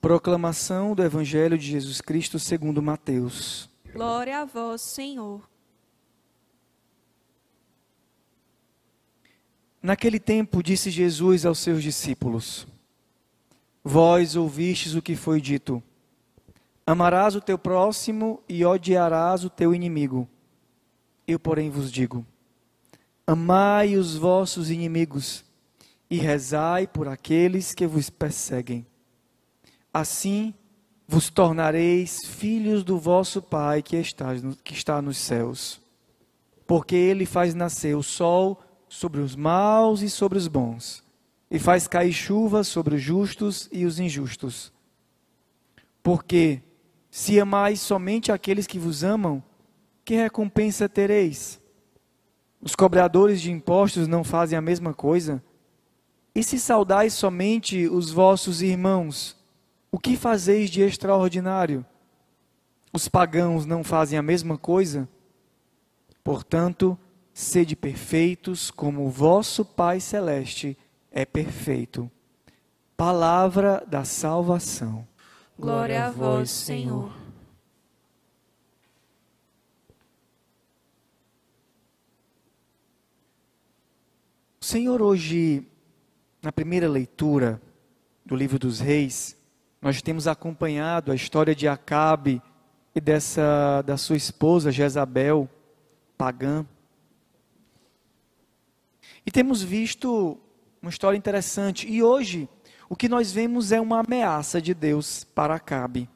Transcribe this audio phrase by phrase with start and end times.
[0.00, 3.68] Proclamação do Evangelho de Jesus Cristo segundo Mateus.
[3.92, 5.46] Glória a vós, Senhor.
[9.82, 12.66] Naquele tempo disse Jesus aos seus discípulos:
[13.84, 15.82] Vós ouvistes o que foi dito:
[16.86, 20.26] Amarás o teu próximo e odiarás o teu inimigo.
[21.28, 22.24] Eu, porém, vos digo:
[23.26, 25.44] Amai os vossos inimigos
[26.08, 28.86] e rezai por aqueles que vos perseguem
[29.92, 30.54] Assim
[31.06, 34.28] vos tornareis filhos do vosso Pai que está,
[34.62, 35.80] que está nos céus.
[36.66, 41.02] Porque ele faz nascer o sol sobre os maus e sobre os bons,
[41.50, 44.72] e faz cair chuva sobre os justos e os injustos.
[46.02, 46.62] Porque,
[47.10, 49.42] se amais somente aqueles que vos amam,
[50.04, 51.60] que recompensa tereis?
[52.60, 55.42] Os cobradores de impostos não fazem a mesma coisa?
[56.34, 59.36] E se saudais somente os vossos irmãos,
[59.92, 61.84] o que fazeis de extraordinário?
[62.92, 65.08] Os pagãos não fazem a mesma coisa?
[66.22, 66.98] Portanto,
[67.32, 70.76] sede perfeitos como o vosso Pai Celeste
[71.10, 72.10] é perfeito.
[72.96, 75.06] Palavra da salvação.
[75.58, 77.12] Glória a vós, Senhor.
[84.60, 85.66] O Senhor hoje,
[86.42, 87.60] na primeira leitura
[88.24, 89.39] do livro dos Reis,
[89.80, 92.42] nós temos acompanhado a história de Acabe
[92.94, 95.48] e dessa da sua esposa Jezabel,
[96.18, 96.66] pagã.
[99.24, 100.38] E temos visto
[100.82, 101.88] uma história interessante.
[101.88, 102.48] E hoje,
[102.88, 106.08] o que nós vemos é uma ameaça de Deus para Acabe.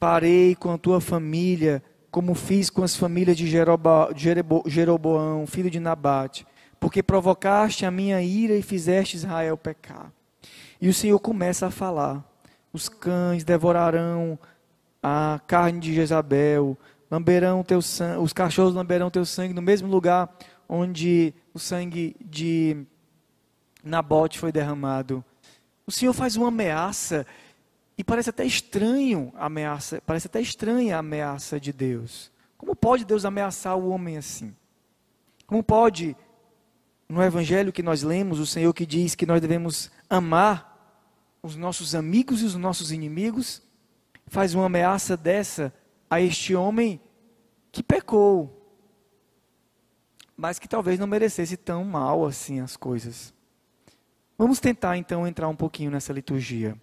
[0.00, 6.46] Farei com a tua família como fiz com as famílias de Jeroboão, filho de Nabate,
[6.80, 10.10] porque provocaste a minha ira e fizeste Israel pecar.
[10.80, 12.24] E o Senhor começa a falar:
[12.72, 14.38] os cães devorarão
[15.02, 16.76] a carne de Jezabel,
[17.10, 20.36] lamberão teu sangue, os cachorros lamberão teu sangue no mesmo lugar
[20.68, 22.84] onde o sangue de
[23.82, 25.24] Nabote foi derramado.
[25.86, 27.24] O Senhor faz uma ameaça
[27.96, 32.32] e parece até estranho a ameaça, parece até estranha a ameaça de Deus.
[32.58, 34.54] Como pode Deus ameaçar o homem assim?
[35.46, 36.16] Como pode
[37.08, 40.74] no evangelho que nós lemos, o Senhor que diz que nós devemos amar
[41.42, 43.62] os nossos amigos e os nossos inimigos,
[44.26, 45.72] faz uma ameaça dessa
[46.10, 47.00] a este homem
[47.70, 48.52] que pecou,
[50.36, 53.32] mas que talvez não merecesse tão mal assim as coisas.
[54.36, 56.76] Vamos tentar então entrar um pouquinho nessa liturgia.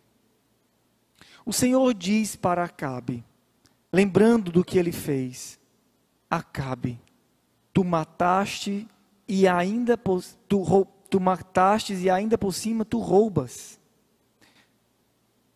[1.45, 3.23] O Senhor diz para Acabe,
[3.91, 5.59] lembrando do que ele fez:
[6.29, 6.99] Acabe,
[7.73, 8.87] tu mataste
[9.27, 13.79] e ainda tu, tu mataste e ainda por cima tu roubas.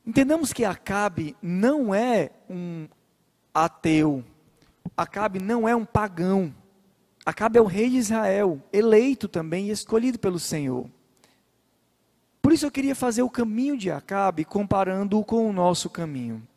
[0.05, 2.87] Entendamos que Acabe não é um
[3.53, 4.23] ateu.
[4.95, 6.53] Acabe não é um pagão.
[7.25, 10.89] Acabe é o rei de Israel, eleito também e escolhido pelo Senhor.
[12.41, 16.47] Por isso eu queria fazer o caminho de Acabe comparando-o com o nosso caminho.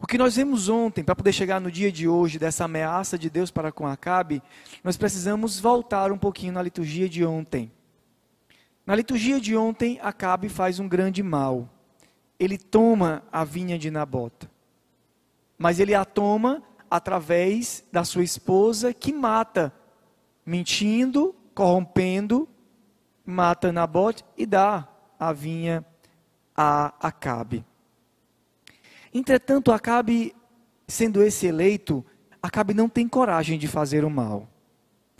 [0.00, 3.28] O que nós vimos ontem, para poder chegar no dia de hoje, dessa ameaça de
[3.28, 4.40] Deus para com Acabe,
[4.84, 7.72] nós precisamos voltar um pouquinho na liturgia de ontem.
[8.86, 11.68] Na liturgia de ontem, Acabe faz um grande mal.
[12.38, 14.48] Ele toma a vinha de Nabota.
[15.58, 19.72] Mas ele a toma através da sua esposa que mata,
[20.46, 22.48] mentindo, corrompendo,
[23.26, 24.88] mata Nabote e dá
[25.18, 25.84] a vinha
[26.56, 27.64] a Acabe.
[29.12, 30.34] Entretanto, Acabe,
[30.86, 32.04] sendo esse eleito,
[32.42, 34.48] Acabe não tem coragem de fazer o mal.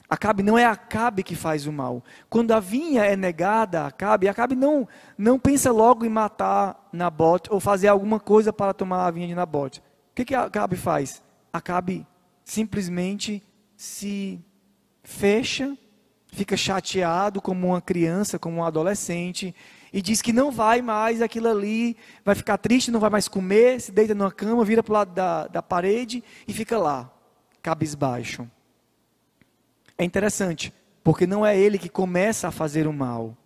[0.09, 2.03] Acabe não é Acabe que faz o mal.
[2.31, 4.89] Quando a vinha é negada a Acabe, Acabe não,
[5.19, 9.35] não pensa logo em matar Nabote ou fazer alguma coisa para tomar a vinha de
[9.35, 9.81] Nabote.
[9.81, 11.23] O que, que Acabe faz?
[11.53, 12.07] Acabe
[12.43, 13.43] simplesmente
[13.77, 14.43] se
[15.03, 15.77] fecha,
[16.29, 19.55] fica chateado como uma criança, como um adolescente,
[19.93, 23.81] e diz que não vai mais aquilo ali, vai ficar triste, não vai mais comer,
[23.81, 27.11] se deita numa cama, vira para o lado da, da parede e fica lá,
[27.63, 28.49] cabisbaixo.
[29.97, 33.37] É interessante, porque não é ele que começa a fazer o mal.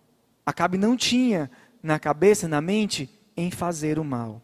[0.44, 1.50] Acabe não tinha
[1.82, 4.42] na cabeça, na mente, em fazer o mal.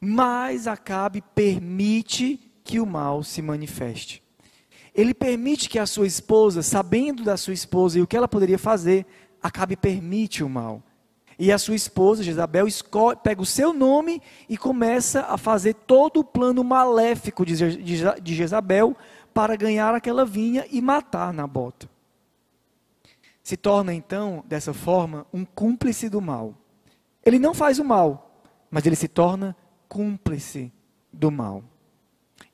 [0.00, 4.22] Mas Acabe permite que o mal se manifeste.
[4.94, 8.58] Ele permite que a sua esposa, sabendo da sua esposa e o que ela poderia
[8.58, 9.06] fazer,
[9.42, 10.82] Acabe permite o mal.
[11.38, 12.66] E a sua esposa, Jezabel,
[13.22, 18.94] pega o seu nome e começa a fazer todo o plano maléfico de Jezabel
[19.32, 21.88] para ganhar aquela vinha e matar Nabota.
[23.42, 26.54] Se torna então, dessa forma, um cúmplice do mal.
[27.24, 29.56] Ele não faz o mal, mas ele se torna
[29.88, 30.70] cúmplice
[31.12, 31.64] do mal.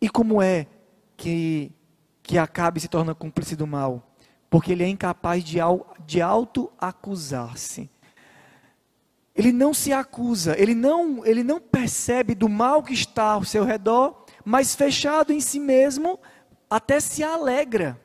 [0.01, 0.67] E como é
[1.17, 1.73] que,
[2.23, 4.16] que Acabe se torna cúmplice do mal?
[4.49, 5.59] Porque ele é incapaz de,
[6.07, 7.91] de auto-acusar-se.
[9.35, 13.65] Ele não se acusa, ele não, ele não percebe do mal que está ao seu
[13.65, 16.19] redor, mas fechado em si mesmo,
[16.71, 18.01] até se alegra.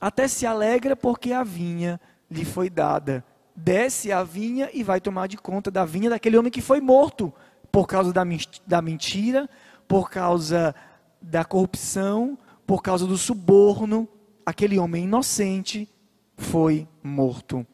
[0.00, 1.98] Até se alegra porque a vinha
[2.30, 3.24] lhe foi dada.
[3.56, 7.32] Desce a vinha e vai tomar de conta da vinha daquele homem que foi morto
[7.70, 8.22] por causa da,
[8.66, 9.48] da mentira,
[9.88, 10.74] por causa
[11.22, 12.36] da corrupção,
[12.66, 14.08] por causa do suborno.
[14.44, 15.88] Aquele homem inocente
[16.36, 17.66] foi morto.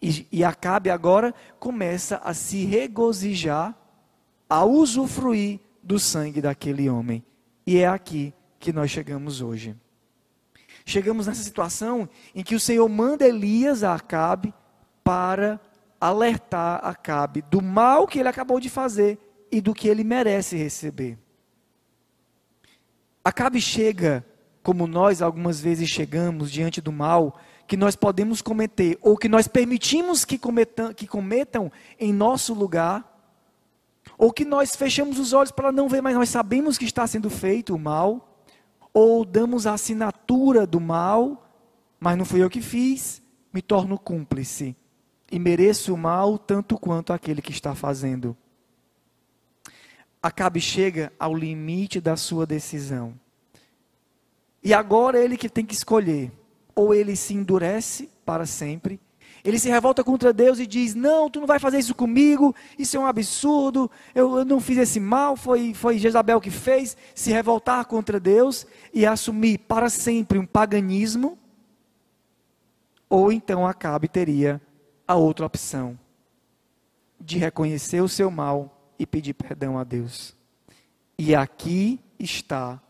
[0.00, 3.76] E, e Acabe agora começa a se regozijar,
[4.48, 7.24] a usufruir do sangue daquele homem.
[7.66, 9.76] E é aqui que nós chegamos hoje.
[10.84, 14.54] Chegamos nessa situação em que o Senhor manda Elias a Acabe
[15.04, 15.60] para
[16.00, 19.18] alertar Acabe do mal que ele acabou de fazer
[19.50, 21.18] e do que ele merece receber.
[23.24, 24.24] Acabe chega,
[24.68, 29.48] como nós algumas vezes chegamos diante do mal que nós podemos cometer ou que nós
[29.48, 33.18] permitimos que cometam, que cometam em nosso lugar,
[34.18, 37.30] ou que nós fechamos os olhos para não ver, mas nós sabemos que está sendo
[37.30, 38.38] feito o mal,
[38.92, 41.50] ou damos a assinatura do mal,
[41.98, 44.76] mas não fui eu que fiz, me torno cúmplice
[45.32, 48.36] e mereço o mal tanto quanto aquele que está fazendo.
[50.22, 53.18] Acabe chega ao limite da sua decisão.
[54.62, 56.32] E agora é ele que tem que escolher
[56.74, 59.00] ou ele se endurece para sempre,
[59.44, 62.96] ele se revolta contra Deus e diz: Não, tu não vai fazer isso comigo, isso
[62.96, 66.96] é um absurdo, eu, eu, não fiz esse mal, foi, foi Jezabel que fez.
[67.14, 71.38] Se revoltar contra Deus e assumir para sempre um paganismo,
[73.08, 74.60] ou então Acabe teria
[75.06, 75.98] a outra opção
[77.20, 80.36] de reconhecer o seu mal e pedir perdão a Deus.
[81.16, 82.80] E aqui está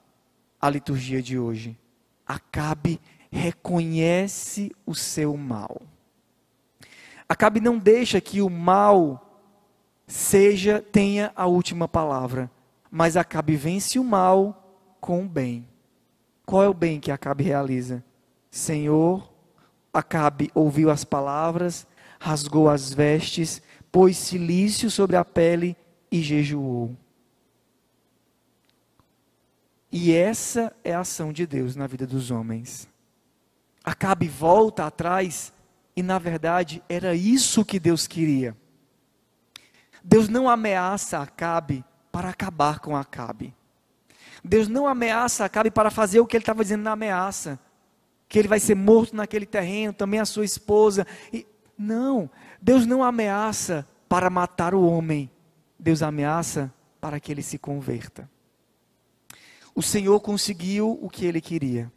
[0.60, 1.78] a liturgia de hoje.
[2.26, 3.00] Acabe
[3.30, 5.82] reconhece o seu mal.
[7.28, 9.24] Acabe não deixa que o mal
[10.06, 12.50] seja tenha a última palavra,
[12.90, 15.68] mas Acabe vence o mal com o bem.
[16.46, 18.02] Qual é o bem que Acabe realiza?
[18.50, 19.30] Senhor,
[19.92, 21.86] Acabe ouviu as palavras,
[22.18, 23.60] rasgou as vestes,
[23.92, 25.76] pôs silício sobre a pele
[26.10, 26.96] e jejuou.
[29.90, 32.88] E essa é a ação de Deus na vida dos homens.
[33.82, 35.52] Acabe volta atrás
[35.96, 38.56] e na verdade era isso que Deus queria.
[40.04, 43.54] Deus não ameaça Acabe para acabar com Acabe.
[44.44, 47.58] Deus não ameaça Acabe para fazer o que ele estava dizendo na ameaça,
[48.28, 51.06] que ele vai ser morto naquele terreno, também a sua esposa.
[51.32, 51.46] E,
[51.78, 52.30] não,
[52.60, 55.30] Deus não ameaça para matar o homem.
[55.78, 58.28] Deus ameaça para que ele se converta.
[59.78, 61.90] O Senhor conseguiu o que ele queria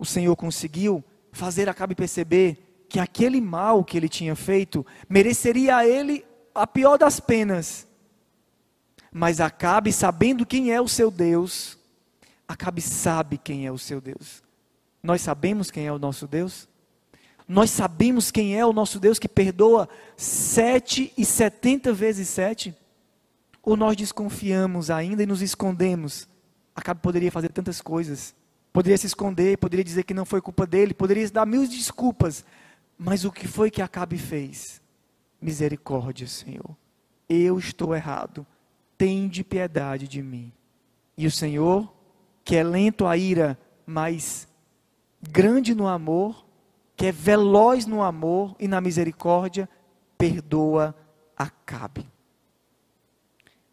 [0.00, 5.86] o Senhor conseguiu fazer Acabe perceber que aquele mal que ele tinha feito mereceria a
[5.86, 6.24] ele
[6.54, 7.86] a pior das penas.
[9.12, 11.76] Mas Acabe, sabendo quem é o seu Deus,
[12.48, 14.42] Acabe sabe quem é o seu Deus.
[15.02, 16.66] Nós sabemos quem é o nosso Deus?
[17.46, 19.86] Nós sabemos quem é o nosso Deus que perdoa
[20.16, 22.74] sete e setenta vezes sete?
[23.62, 26.29] Ou nós desconfiamos ainda e nos escondemos?
[26.80, 28.34] Acabe poderia fazer tantas coisas.
[28.72, 32.44] Poderia se esconder, poderia dizer que não foi culpa dele, poderia dar mil desculpas.
[32.98, 34.80] Mas o que foi que Acabe fez?
[35.40, 36.76] Misericórdia, Senhor.
[37.28, 38.46] Eu estou errado.
[38.96, 40.52] Tende piedade de mim.
[41.16, 41.92] E o Senhor,
[42.44, 44.48] que é lento à ira, mas
[45.20, 46.46] grande no amor,
[46.96, 49.68] que é veloz no amor e na misericórdia,
[50.16, 50.94] perdoa
[51.36, 52.06] Acabe.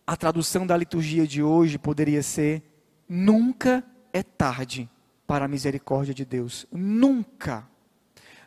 [0.05, 2.63] A tradução da liturgia de hoje poderia ser:
[3.07, 3.83] nunca
[4.13, 4.89] é tarde
[5.25, 6.65] para a misericórdia de Deus.
[6.71, 7.67] Nunca,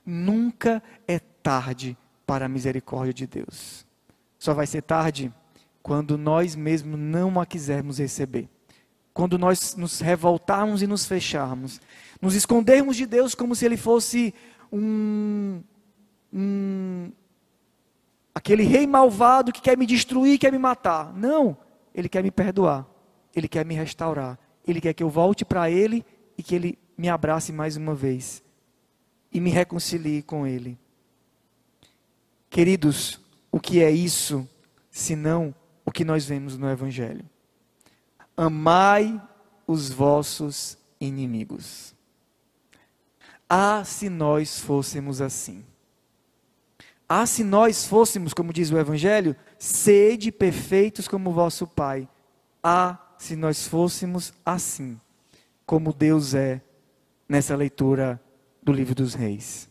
[0.04, 3.86] nunca é tarde para a misericórdia de Deus.
[4.38, 5.32] Só vai ser tarde
[5.82, 8.48] quando nós mesmos não a quisermos receber.
[9.12, 11.80] Quando nós nos revoltarmos e nos fecharmos,
[12.20, 14.32] nos escondermos de Deus como se Ele fosse
[14.72, 15.62] um,
[16.32, 17.12] um
[18.34, 21.12] aquele rei malvado que quer me destruir, quer me matar.
[21.14, 21.56] Não,
[21.94, 22.86] Ele quer me perdoar,
[23.34, 24.38] Ele quer me restaurar,
[24.70, 26.04] ele quer que eu volte para Ele
[26.36, 28.42] e que Ele me abrace mais uma vez
[29.32, 30.78] e me reconcilie com Ele.
[32.48, 34.48] Queridos, o que é isso,
[34.90, 37.24] senão o que nós vemos no Evangelho?
[38.36, 39.20] Amai
[39.66, 41.94] os vossos inimigos.
[43.48, 45.64] Ah, se nós fôssemos assim.
[47.08, 52.08] Ah, se nós fôssemos, como diz o Evangelho, sede perfeitos como vosso Pai.
[52.62, 54.98] Ah, se nós fôssemos assim,
[55.66, 56.62] como Deus é
[57.28, 58.18] nessa leitura
[58.62, 59.68] do livro dos Reis.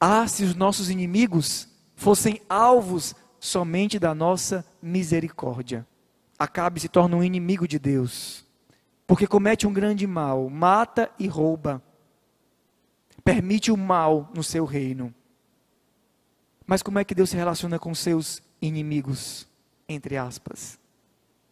[0.00, 5.86] Ah, se os nossos inimigos fossem alvos somente da nossa misericórdia.
[6.38, 8.46] Acabe se torna um inimigo de Deus,
[9.06, 11.82] porque comete um grande mal, mata e rouba,
[13.22, 15.14] permite o mal no seu reino.
[16.66, 19.46] Mas como é que Deus se relaciona com seus inimigos?
[19.86, 20.78] Entre aspas.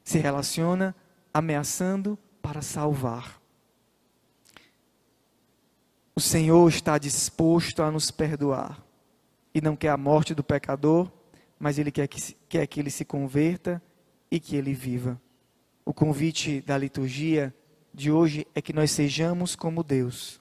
[0.07, 0.95] Se relaciona
[1.35, 3.43] ameaçando para salvar.
[6.15, 8.81] O Senhor está disposto a nos perdoar
[9.53, 11.11] e não quer a morte do pecador,
[11.59, 13.83] mas Ele quer que, quer que ele se converta
[14.31, 15.21] e que ele viva.
[15.85, 17.53] O convite da liturgia
[17.93, 20.41] de hoje é que nós sejamos como Deus.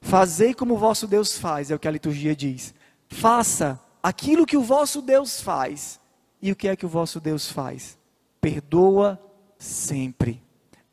[0.00, 2.72] Fazei como o vosso Deus faz, é o que a liturgia diz.
[3.08, 5.98] Faça aquilo que o vosso Deus faz.
[6.40, 7.98] E o que é que o vosso Deus faz?
[8.40, 9.20] Perdoa
[9.58, 10.42] sempre.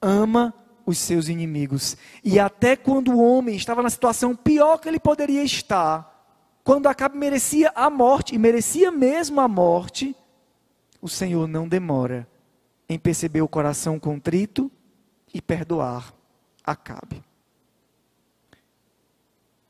[0.02, 0.54] Ama
[0.86, 1.98] os seus inimigos.
[2.24, 6.12] E até quando o homem estava na situação pior que ele poderia estar,
[6.64, 10.16] quando Acabe merecia a morte, e merecia mesmo a morte,
[11.02, 12.28] o Senhor não demora
[12.88, 14.72] em perceber o coração contrito
[15.34, 16.14] e perdoar
[16.64, 17.22] Acabe.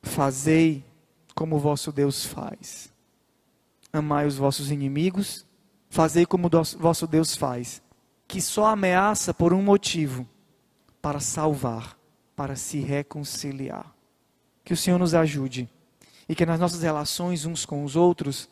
[0.03, 0.85] Fazei
[1.33, 2.91] como vosso Deus faz.
[3.91, 5.45] Amai os vossos inimigos,
[5.93, 7.79] fazei como vosso Deus faz,
[8.27, 10.27] que só ameaça por um motivo:
[10.99, 11.95] para salvar,
[12.35, 13.93] para se reconciliar.
[14.65, 15.69] Que o Senhor nos ajude
[16.27, 18.49] e que nas nossas relações uns com os outros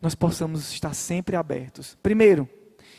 [0.00, 1.98] nós possamos estar sempre abertos.
[2.02, 2.48] Primeiro,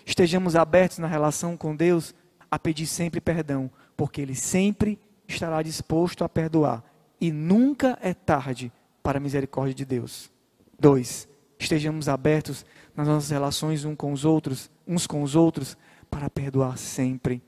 [0.05, 2.13] estejamos abertos na relação com Deus
[2.51, 6.83] a pedir sempre perdão, porque Ele sempre estará disposto a perdoar
[7.19, 10.29] e nunca é tarde para a misericórdia de Deus.
[10.77, 11.27] Dois,
[11.57, 12.65] estejamos abertos
[12.99, 15.77] nas nossas relações uns com os outros, uns com os outros,
[16.11, 17.41] para perdoar sempre.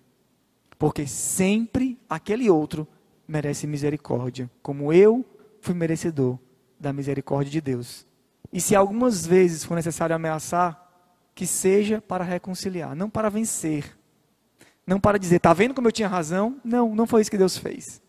[0.79, 2.87] Porque sempre aquele outro
[3.27, 5.25] merece misericórdia, como eu
[5.59, 6.39] fui merecedor
[6.79, 8.07] da misericórdia de Deus.
[8.51, 10.89] E se algumas vezes for necessário ameaçar,
[11.35, 13.97] que seja para reconciliar, não para vencer.
[14.87, 16.61] Não para dizer, está vendo como eu tinha razão?
[16.63, 18.01] Não, não foi isso que Deus fez.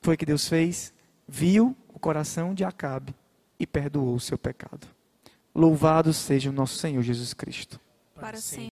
[0.00, 0.92] Foi que Deus fez,
[1.28, 3.14] viu o coração de Acabe
[3.58, 4.86] e perdoou o seu pecado.
[5.54, 7.80] Louvado seja o nosso Senhor Jesus Cristo.
[8.14, 8.66] Para sempre.